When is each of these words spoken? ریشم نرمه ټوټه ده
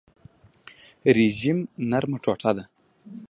ریشم 1.15 1.57
نرمه 1.89 2.17
ټوټه 2.23 2.51
ده 2.57 2.63